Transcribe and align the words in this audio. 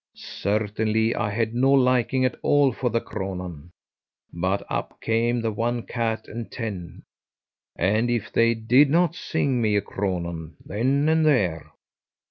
Certainly 0.15 1.13
I 1.13 1.29
had 1.29 1.53
no 1.53 1.71
liking 1.71 2.25
at 2.25 2.33
all 2.41 2.71
for 2.73 2.89
the 2.89 2.99
cronan, 2.99 3.69
but 4.33 4.63
up 4.67 4.99
came 4.99 5.41
the 5.41 5.51
one 5.51 5.83
cat 5.83 6.27
and 6.27 6.51
ten, 6.51 7.03
and 7.75 8.09
if 8.09 8.31
they 8.33 8.55
did 8.55 8.89
not 8.89 9.13
sing 9.13 9.61
me 9.61 9.75
a 9.75 9.81
cronan 9.81 10.55
then 10.65 11.07
and 11.07 11.23
there! 11.23 11.71